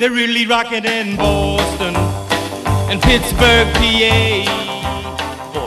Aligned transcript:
They're 0.00 0.10
really 0.10 0.46
rocking 0.46 0.86
in 0.86 1.14
Boston 1.14 1.94
and 2.88 3.02
Pittsburgh, 3.02 3.68
PA. 3.74 4.70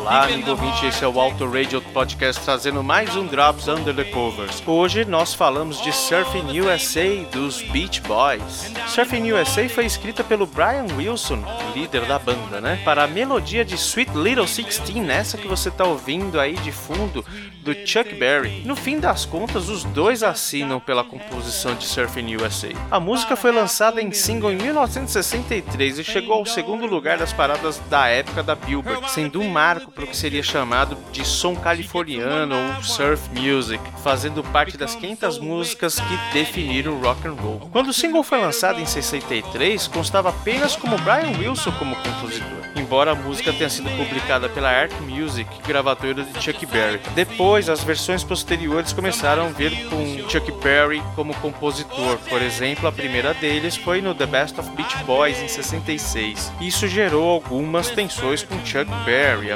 Olá, 0.03 0.25
amigo 0.25 0.49
ouvinte, 0.49 0.85
esse 0.85 1.01
é 1.01 1.07
o 1.07 1.17
Auto 1.17 1.49
Radio 1.49 1.81
Podcast 1.81 2.43
trazendo 2.43 2.83
mais 2.83 3.15
um 3.15 3.25
Drops 3.25 3.69
Under 3.69 3.95
the 3.95 4.03
Covers. 4.03 4.61
Hoje 4.67 5.05
nós 5.05 5.33
falamos 5.33 5.81
de 5.81 5.93
Surfing 5.93 6.59
USA 6.59 7.25
dos 7.31 7.61
Beach 7.61 8.01
Boys. 8.01 8.69
Surfing 8.85 9.31
USA 9.31 9.69
foi 9.69 9.85
escrita 9.85 10.21
pelo 10.21 10.45
Brian 10.45 10.87
Wilson, 10.97 11.41
líder 11.73 12.05
da 12.05 12.19
banda, 12.19 12.59
né? 12.59 12.81
Para 12.83 13.05
a 13.05 13.07
melodia 13.07 13.63
de 13.63 13.75
Sweet 13.75 14.11
Little 14.13 14.45
Sixteen, 14.45 15.09
essa 15.09 15.37
que 15.37 15.47
você 15.47 15.69
está 15.69 15.85
ouvindo 15.85 16.37
aí 16.37 16.55
de 16.55 16.73
fundo, 16.73 17.23
do 17.63 17.73
Chuck 17.87 18.13
Berry. 18.15 18.61
No 18.65 18.75
fim 18.75 18.99
das 18.99 19.23
contas, 19.23 19.69
os 19.69 19.85
dois 19.85 20.21
assinam 20.21 20.81
pela 20.81 21.05
composição 21.05 21.75
de 21.75 21.85
Surfing 21.85 22.35
USA. 22.35 22.73
A 22.91 22.99
música 22.99 23.37
foi 23.37 23.53
lançada 23.53 24.01
em 24.01 24.11
single 24.11 24.51
em 24.51 24.57
1963 24.57 25.99
e 25.99 26.03
chegou 26.03 26.33
ao 26.33 26.45
segundo 26.45 26.85
lugar 26.85 27.17
das 27.17 27.31
paradas 27.31 27.79
da 27.89 28.07
época 28.07 28.43
da 28.43 28.53
Billboard, 28.53 29.09
sendo 29.09 29.39
um 29.39 29.49
marco 29.49 29.92
para 29.93 30.03
o 30.05 30.07
que 30.07 30.15
seria 30.15 30.43
chamado 30.43 30.97
de 31.11 31.25
som 31.25 31.55
californiano 31.55 32.55
ou 32.55 32.83
surf 32.83 33.29
music, 33.29 33.81
fazendo 34.03 34.43
parte 34.43 34.77
das 34.77 34.95
500 34.95 35.39
músicas 35.39 35.99
que 35.99 36.33
definiram 36.33 36.93
o 36.93 37.01
rock 37.01 37.27
and 37.27 37.33
roll. 37.33 37.69
Quando 37.71 37.89
o 37.89 37.93
single 37.93 38.23
foi 38.23 38.39
lançado 38.39 38.79
em 38.79 38.85
63, 38.85 39.87
constava 39.87 40.29
apenas 40.29 40.75
como 40.75 40.97
Brian 40.99 41.37
Wilson 41.37 41.71
como 41.73 41.95
compositor, 41.95 42.63
embora 42.75 43.11
a 43.11 43.15
música 43.15 43.53
tenha 43.53 43.69
sido 43.69 43.89
publicada 43.91 44.49
pela 44.49 44.69
Art 44.69 44.93
Music, 45.01 45.49
gravadora 45.65 46.23
de 46.23 46.41
Chuck 46.41 46.65
Berry. 46.65 46.99
Depois, 47.13 47.69
as 47.69 47.83
versões 47.83 48.23
posteriores 48.23 48.93
começaram 48.93 49.45
a 49.45 49.49
vir 49.49 49.87
com 49.89 50.29
Chuck 50.29 50.51
Berry 50.63 51.03
como 51.15 51.33
compositor. 51.35 52.17
Por 52.29 52.41
exemplo, 52.41 52.87
a 52.87 52.91
primeira 52.91 53.33
deles 53.33 53.75
foi 53.75 54.01
no 54.01 54.15
The 54.15 54.25
Best 54.25 54.59
of 54.59 54.69
Beach 54.71 54.97
Boys 55.05 55.39
em 55.39 55.47
66. 55.47 56.51
Isso 56.61 56.87
gerou 56.87 57.29
algumas 57.29 57.89
tensões 57.89 58.43
com 58.43 58.55
Chuck 58.65 58.89
Berry. 59.05 59.51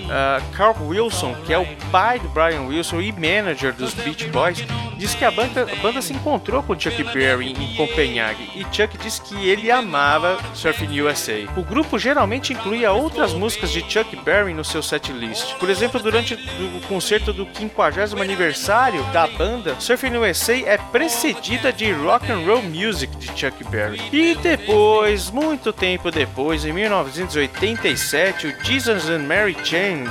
Carl 0.56 0.76
Wilson, 0.88 1.36
que 1.46 1.54
é 1.54 1.58
o 1.58 1.66
pai 1.92 2.20
do 2.20 2.30
Brian 2.30 2.62
Wilson 2.62 3.02
e 3.02 3.12
manager 3.12 3.74
dos 3.74 3.94
Beach 3.94 4.28
Boys, 4.30 4.64
diz 4.98 5.14
que 5.14 5.24
a 5.24 5.32
banda, 5.32 5.64
a 5.72 5.76
banda 5.82 6.02
se 6.02 6.14
encontrou 6.14 6.64
com 6.64 6.78
Chuck 6.78 7.04
Berry 7.14 7.52
em 7.52 7.76
Copenhague 7.76 8.50
e 8.56 8.66
Chuck 8.76 8.98
diz 8.98 9.20
que 9.20 9.48
ele 9.48 9.72
amava 9.72 10.38
Surfing 10.54 11.02
USA. 11.02 11.46
O 11.56 11.64
grupo 11.64 12.00
geralmente 12.00 12.54
incluía 12.54 12.92
outras 12.92 13.34
músicas 13.34 13.72
de 13.72 13.82
Chuck 13.82 14.16
Berry 14.18 14.54
no 14.54 14.64
seu 14.64 14.82
setlist. 14.82 15.56
Por 15.56 15.70
exemplo, 15.70 16.00
durante 16.00 16.34
o 16.34 16.88
concerto 16.88 17.32
do 17.32 17.48
50 17.54 17.78
aniversário 18.22 19.04
da 19.14 19.28
banda, 19.28 19.76
Surfing 19.80 20.18
USA 20.18 20.58
é 20.66 20.78
precedida 20.78 21.72
de 21.72 21.92
Rock 21.92 22.32
and 22.32 22.46
Roll 22.46 22.64
Music 22.64 23.16
de 23.18 23.28
Chuck 23.28 23.64
Berry. 23.66 24.02
E 24.12 24.36
depois, 24.36 25.30
muito 25.30 25.72
tempo 25.72 26.12
depois, 26.12 26.66
em 26.66 26.74
1987, 26.74 28.48
o 28.48 28.64
Jesus 28.64 29.10
and 29.10 29.20
Mary 29.20 29.56
Chain, 29.64 30.06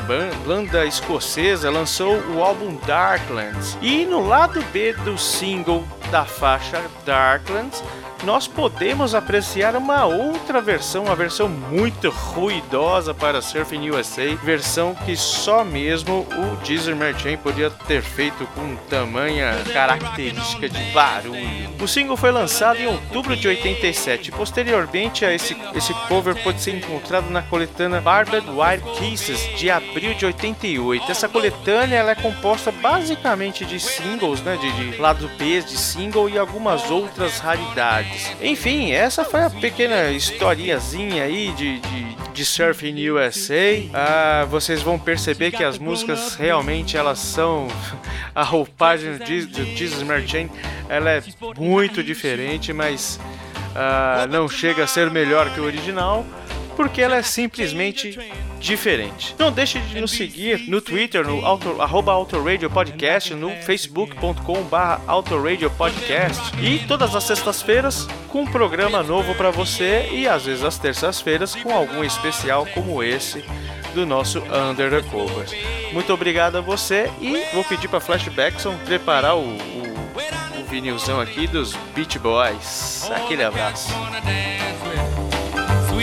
banda 0.47 0.87
escocesa, 0.87 1.71
lançou 1.71 2.17
o 2.35 2.43
álbum 2.43 2.77
Darklands. 2.87 3.77
E 3.83 4.05
no 4.05 4.27
lado 4.27 4.62
B 4.73 4.93
do 4.93 5.19
single 5.19 5.85
da 6.11 6.25
faixa 6.25 6.81
Darklands, 7.05 7.83
nós 8.25 8.48
podemos 8.48 9.14
apreciar 9.14 9.77
uma 9.77 10.05
outra 10.05 10.61
versão, 10.61 11.05
uma 11.05 11.14
versão 11.14 11.48
muito 11.48 12.11
ruidosa 12.11 13.12
para 13.12 13.42
Surfing 13.42 13.91
USA, 13.91 14.34
versão 14.42 14.95
que 14.95 15.17
só 15.17 15.64
mesmo 15.64 16.27
o 16.33 16.56
Deezer 16.64 16.97
Merchant 16.97 17.39
podia 17.39 17.70
ter 17.70 18.03
feito 18.03 18.47
com 18.55 18.77
tamanha 18.89 19.53
característica 19.72 20.69
de 20.69 20.83
barulho. 20.92 21.67
O 21.81 21.87
single 21.87 22.17
foi 22.17 22.31
lançado 22.31 22.81
em 22.81 22.87
outubro 22.87 23.37
de 23.37 23.47
87. 23.47 24.33
Posteriormente 24.33 25.25
a 25.25 25.33
esse, 25.33 25.56
esse 25.75 25.92
cover 26.09 26.34
pode 26.42 26.61
ser 26.61 26.75
encontrado 26.75 27.31
na 27.31 27.42
coletânea 27.42 28.00
Barbed 28.00 28.47
Wire 28.48 28.83
Kisses 28.97 29.59
de 29.59 29.70
abril 29.70 30.14
de 30.14 30.27
88. 30.27 31.10
Essa 31.10 31.28
coletânea 31.28 31.97
ela 31.97 32.12
é 32.12 32.15
composta 32.15 32.72
basicamente 32.72 33.65
de 33.65 33.78
singles, 33.78 34.41
né, 34.43 34.56
de, 34.56 34.72
de 34.72 34.98
lado 34.98 35.31
B 35.38 35.60
de 35.62 35.77
single 35.77 36.28
e 36.28 36.38
algumas 36.38 36.91
outras 36.91 37.38
raridades. 37.38 38.06
Enfim, 38.41 38.93
essa 38.93 39.25
foi 39.25 39.43
a 39.44 39.50
pequena 39.50 40.11
historiazinha 40.11 41.25
aí 41.25 41.53
de, 41.53 41.81
de, 41.81 42.17
de 42.33 42.44
Surfing 42.44 43.09
USA. 43.11 43.89
Ah, 43.93 44.47
vocês 44.49 44.83
vão 44.83 44.99
perceber 44.99 45.50
que 45.50 45.65
as 45.65 45.78
músicas 45.78 46.34
realmente 46.34 46.97
elas 46.97 47.19
são 47.19 47.69
a 48.34 48.43
roupagem 48.43 49.16
do 49.16 49.25
Jesus 49.25 50.03
Merchant, 50.03 50.49
ela 50.89 51.11
é 51.11 51.22
muito 51.56 52.03
diferente, 52.03 52.72
mas 52.72 53.19
ah, 53.75 54.27
não 54.31 54.49
chega 54.49 54.84
a 54.84 54.87
ser 54.87 55.11
melhor 55.11 55.53
que 55.53 55.61
o 55.61 55.65
original 55.65 56.25
porque 56.76 57.00
ela 57.00 57.16
é 57.16 57.22
simplesmente 57.22 58.19
diferente. 58.60 59.34
Não 59.38 59.50
deixe 59.50 59.81
de 59.81 60.00
nos 60.00 60.10
seguir 60.10 60.69
no 60.69 60.81
Twitter, 60.81 61.26
no 61.26 61.44
auto, 61.44 61.81
arroba 61.81 62.12
Autoradio 62.12 62.70
Podcast, 62.70 63.34
no 63.34 63.50
facebook.com 63.62 64.62
barra 64.64 65.00
Podcast 65.76 66.53
e 66.62 66.78
todas 66.86 67.15
as 67.15 67.25
sextas-feiras 67.25 68.06
com 68.28 68.42
um 68.42 68.47
programa 68.47 69.03
novo 69.03 69.34
para 69.34 69.50
você 69.50 70.09
e 70.12 70.28
às 70.28 70.44
vezes 70.44 70.62
às 70.62 70.78
terças-feiras 70.78 71.54
com 71.54 71.75
algum 71.75 72.04
especial 72.04 72.66
como 72.66 73.03
esse 73.03 73.42
do 73.94 74.04
nosso 74.04 74.41
Under 74.41 74.91
the 74.91 75.09
Covers. 75.09 75.53
Muito 75.92 76.12
obrigado 76.12 76.59
a 76.59 76.60
você 76.60 77.10
e 77.20 77.42
vou 77.54 77.65
pedir 77.65 77.88
para 77.88 78.00
Flashbackson 78.00 78.76
preparar 78.84 79.36
o, 79.36 79.41
o, 79.41 80.60
o 80.60 80.65
vinilzão 80.69 81.19
aqui 81.19 81.47
dos 81.47 81.75
Beach 81.94 82.19
Boys. 82.19 83.10
Aquele 83.10 83.42
abraço. 83.42 83.88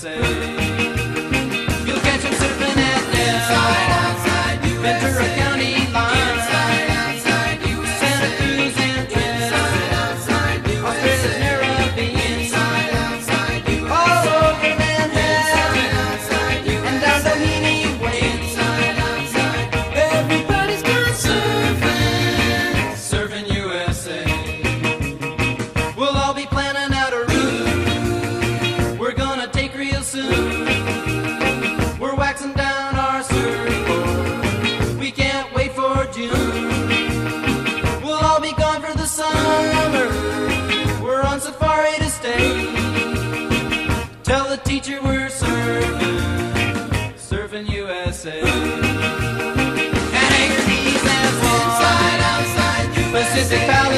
say. 0.00 0.67
surfing, 47.16 47.68
USA. 47.70 48.40
And 48.40 48.50
and 52.10 52.22
outside 52.32 52.86
Pacific 53.12 53.60
Palace. 53.68 53.97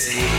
see. 0.00 0.29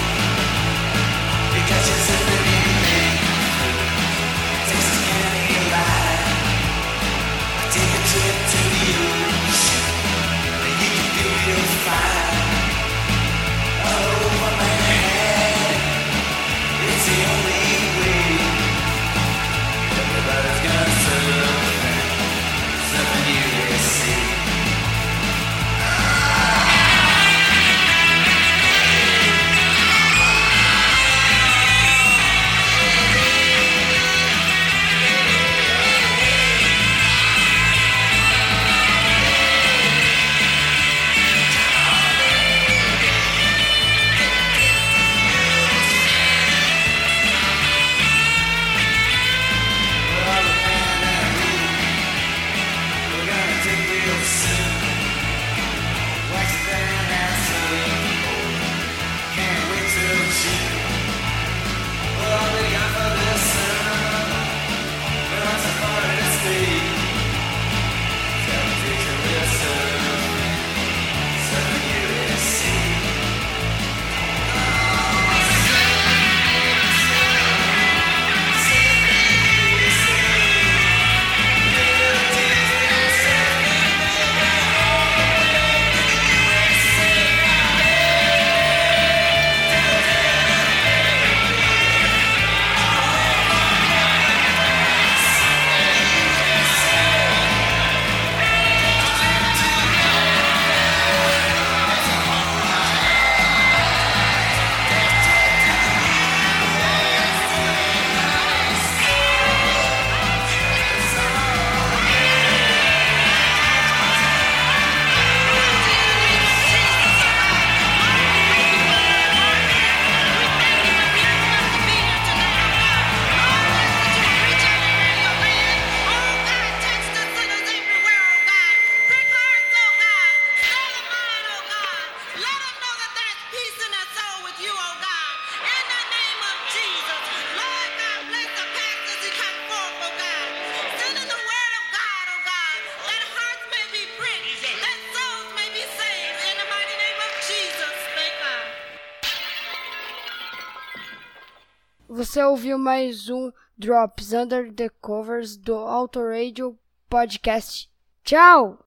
Você 152.22 152.44
ouviu 152.44 152.78
mais 152.78 153.30
um 153.30 153.52
Drops 153.76 154.32
Under 154.32 154.72
the 154.72 154.90
Covers 155.02 155.58
do 155.58 155.74
Auto 155.74 156.22
Radio 156.24 156.78
Podcast. 157.10 157.90
Tchau! 158.24 158.80